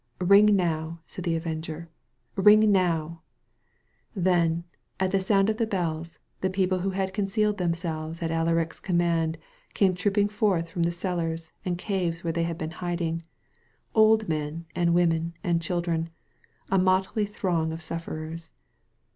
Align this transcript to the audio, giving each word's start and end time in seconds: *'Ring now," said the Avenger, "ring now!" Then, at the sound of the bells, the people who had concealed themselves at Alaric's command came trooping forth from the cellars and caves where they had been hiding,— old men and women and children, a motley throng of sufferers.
*'Ring 0.19 0.55
now," 0.55 0.99
said 1.05 1.25
the 1.25 1.35
Avenger, 1.35 1.87
"ring 2.35 2.71
now!" 2.71 3.21
Then, 4.15 4.63
at 4.99 5.11
the 5.11 5.19
sound 5.19 5.47
of 5.47 5.57
the 5.57 5.67
bells, 5.67 6.17
the 6.39 6.49
people 6.49 6.79
who 6.79 6.89
had 6.89 7.13
concealed 7.13 7.59
themselves 7.59 8.19
at 8.23 8.31
Alaric's 8.31 8.79
command 8.79 9.37
came 9.75 9.93
trooping 9.93 10.29
forth 10.29 10.71
from 10.71 10.81
the 10.81 10.91
cellars 10.91 11.51
and 11.63 11.77
caves 11.77 12.23
where 12.23 12.33
they 12.33 12.45
had 12.45 12.57
been 12.57 12.71
hiding,— 12.71 13.21
old 13.93 14.27
men 14.27 14.65
and 14.73 14.95
women 14.95 15.35
and 15.43 15.61
children, 15.61 16.09
a 16.71 16.79
motley 16.79 17.27
throng 17.27 17.71
of 17.71 17.83
sufferers. 17.83 18.49